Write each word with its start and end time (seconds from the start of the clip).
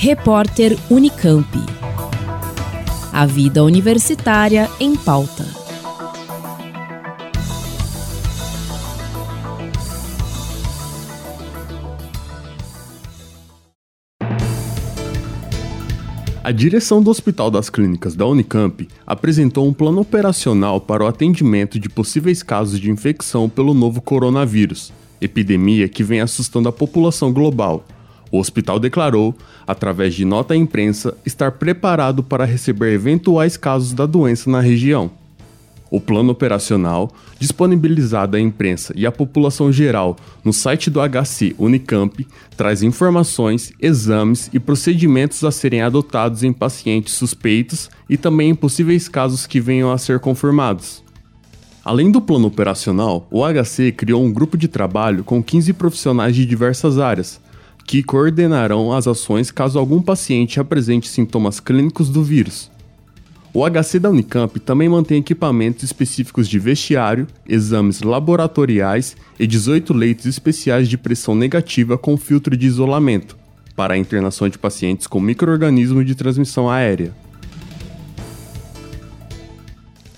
Repórter 0.00 0.78
Unicamp. 0.88 1.44
A 3.12 3.26
vida 3.26 3.64
universitária 3.64 4.70
em 4.78 4.94
pauta. 4.94 5.44
A 16.44 16.52
direção 16.52 17.02
do 17.02 17.10
Hospital 17.10 17.50
das 17.50 17.68
Clínicas 17.68 18.14
da 18.14 18.24
Unicamp 18.24 18.86
apresentou 19.04 19.66
um 19.66 19.72
plano 19.72 20.02
operacional 20.02 20.80
para 20.80 21.02
o 21.02 21.08
atendimento 21.08 21.76
de 21.80 21.88
possíveis 21.88 22.40
casos 22.44 22.78
de 22.78 22.88
infecção 22.88 23.48
pelo 23.48 23.74
novo 23.74 24.00
coronavírus, 24.00 24.92
epidemia 25.20 25.88
que 25.88 26.04
vem 26.04 26.20
assustando 26.20 26.68
a 26.68 26.72
população 26.72 27.32
global 27.32 27.84
o 28.30 28.38
hospital 28.38 28.78
declarou, 28.78 29.34
através 29.66 30.14
de 30.14 30.24
nota 30.24 30.54
à 30.54 30.56
imprensa, 30.56 31.16
estar 31.24 31.52
preparado 31.52 32.22
para 32.22 32.44
receber 32.44 32.92
eventuais 32.92 33.56
casos 33.56 33.92
da 33.92 34.06
doença 34.06 34.50
na 34.50 34.60
região. 34.60 35.10
O 35.90 36.00
plano 36.00 36.32
operacional, 36.32 37.10
disponibilizado 37.38 38.36
à 38.36 38.40
imprensa 38.40 38.92
e 38.94 39.06
à 39.06 39.12
população 39.12 39.72
geral 39.72 40.16
no 40.44 40.52
site 40.52 40.90
do 40.90 41.00
HC 41.00 41.54
Unicamp, 41.58 42.26
traz 42.56 42.82
informações, 42.82 43.72
exames 43.80 44.50
e 44.52 44.60
procedimentos 44.60 45.42
a 45.44 45.50
serem 45.50 45.80
adotados 45.80 46.42
em 46.42 46.52
pacientes 46.52 47.14
suspeitos 47.14 47.88
e 48.08 48.18
também 48.18 48.50
em 48.50 48.54
possíveis 48.54 49.08
casos 49.08 49.46
que 49.46 49.60
venham 49.60 49.90
a 49.90 49.96
ser 49.96 50.20
confirmados. 50.20 51.02
Além 51.82 52.10
do 52.10 52.20
plano 52.20 52.48
operacional, 52.48 53.26
o 53.30 53.42
HC 53.42 53.92
criou 53.92 54.22
um 54.22 54.30
grupo 54.30 54.58
de 54.58 54.68
trabalho 54.68 55.24
com 55.24 55.42
15 55.42 55.72
profissionais 55.72 56.36
de 56.36 56.44
diversas 56.44 56.98
áreas, 56.98 57.40
que 57.88 58.02
coordenarão 58.02 58.92
as 58.92 59.06
ações 59.08 59.50
caso 59.50 59.78
algum 59.78 60.02
paciente 60.02 60.60
apresente 60.60 61.08
sintomas 61.08 61.58
clínicos 61.58 62.10
do 62.10 62.22
vírus. 62.22 62.70
O 63.54 63.64
HC 63.64 63.98
da 63.98 64.10
Unicamp 64.10 64.60
também 64.60 64.90
mantém 64.90 65.20
equipamentos 65.20 65.84
específicos 65.84 66.46
de 66.46 66.58
vestiário, 66.58 67.26
exames 67.48 68.02
laboratoriais 68.02 69.16
e 69.40 69.46
18 69.46 69.94
leitos 69.94 70.26
especiais 70.26 70.86
de 70.86 70.98
pressão 70.98 71.34
negativa 71.34 71.96
com 71.96 72.18
filtro 72.18 72.54
de 72.54 72.66
isolamento, 72.66 73.38
para 73.74 73.94
a 73.94 73.98
internação 73.98 74.50
de 74.50 74.58
pacientes 74.58 75.06
com 75.06 75.18
microorganismos 75.18 76.04
de 76.04 76.14
transmissão 76.14 76.68
aérea. 76.68 77.14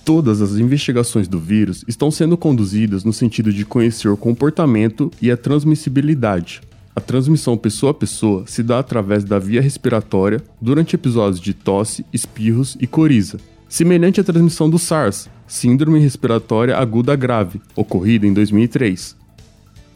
Todas 0.04 0.42
as 0.42 0.56
investigações 0.56 1.28
do 1.28 1.38
vírus 1.38 1.84
estão 1.86 2.10
sendo 2.10 2.36
conduzidas 2.36 3.04
no 3.04 3.12
sentido 3.12 3.52
de 3.52 3.64
conhecer 3.64 4.08
o 4.08 4.16
comportamento 4.16 5.08
e 5.22 5.30
a 5.30 5.36
transmissibilidade. 5.36 6.62
A 7.00 7.02
transmissão 7.02 7.56
pessoa 7.56 7.92
a 7.92 7.94
pessoa 7.94 8.44
se 8.46 8.62
dá 8.62 8.78
através 8.78 9.24
da 9.24 9.38
via 9.38 9.62
respiratória 9.62 10.42
durante 10.60 10.94
episódios 10.94 11.40
de 11.40 11.54
tosse, 11.54 12.04
espirros 12.12 12.76
e 12.78 12.86
coriza, 12.86 13.38
semelhante 13.66 14.20
à 14.20 14.24
transmissão 14.24 14.68
do 14.68 14.78
SARS, 14.78 15.26
Síndrome 15.48 15.98
Respiratória 15.98 16.76
Aguda 16.76 17.16
Grave, 17.16 17.58
ocorrida 17.74 18.26
em 18.26 18.34
2003. 18.34 19.16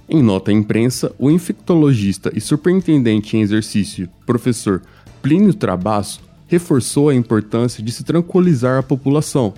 Em 0.08 0.22
nota 0.22 0.50
à 0.50 0.55
imprensa, 0.55 1.14
o 1.19 1.30
infectologista 1.30 2.33
e 2.34 2.41
superintendente 2.41 3.36
em 3.36 3.42
exercício, 3.42 4.08
professor 4.24 4.80
Plínio 5.20 5.52
Trabasso, 5.52 6.22
reforçou 6.46 7.11
a 7.11 7.14
importância 7.14 7.84
de 7.84 7.92
se 7.92 8.02
tranquilizar 8.02 8.78
a 8.78 8.83
população, 8.83 9.52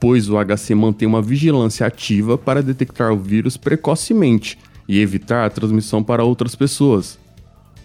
pois 0.00 0.28
o 0.28 0.34
HC 0.36 0.74
mantém 0.74 1.06
uma 1.06 1.22
vigilância 1.22 1.86
ativa 1.86 2.36
para 2.36 2.60
detectar 2.60 3.12
o 3.12 3.16
vírus 3.16 3.56
precocemente 3.56 4.58
e 4.88 5.00
evitar 5.00 5.44
a 5.44 5.50
transmissão 5.50 6.02
para 6.02 6.24
outras 6.24 6.56
pessoas. 6.56 7.18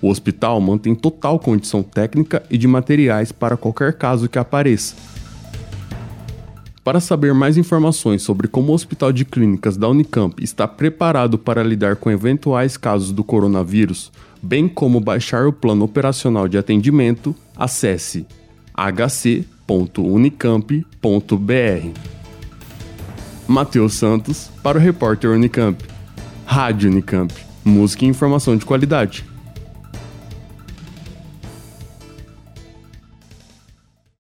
O 0.01 0.09
hospital 0.09 0.59
mantém 0.61 0.95
total 0.95 1.37
condição 1.37 1.83
técnica 1.83 2.41
e 2.49 2.57
de 2.57 2.67
materiais 2.67 3.31
para 3.31 3.57
qualquer 3.57 3.93
caso 3.93 4.29
que 4.29 4.39
apareça. 4.39 4.95
Para 6.83 6.99
saber 6.99 7.33
mais 7.33 7.55
informações 7.55 8.21
sobre 8.21 8.47
como 8.49 8.71
o 8.71 8.75
Hospital 8.75 9.13
de 9.13 9.23
Clínicas 9.23 9.77
da 9.77 9.87
Unicamp 9.87 10.43
está 10.43 10.67
preparado 10.67 11.37
para 11.37 11.63
lidar 11.63 11.95
com 11.95 12.11
eventuais 12.11 12.75
casos 12.75 13.13
do 13.13 13.23
coronavírus, 13.23 14.11
bem 14.41 14.67
como 14.67 14.99
baixar 14.99 15.47
o 15.47 15.53
plano 15.53 15.85
operacional 15.85 16.49
de 16.49 16.57
atendimento, 16.57 17.33
acesse 17.55 18.25
hc.unicamp.br. 18.75 19.53
Matheus 23.47 23.93
Santos 23.93 24.49
para 24.61 24.77
o 24.77 24.81
repórter 24.81 25.29
Unicamp. 25.29 25.92
Rádio 26.53 26.87
Unicamp. 26.87 27.33
Música 27.65 28.05
e 28.05 28.07
informação 28.07 28.55
de 28.55 28.63
qualidade. 28.63 29.25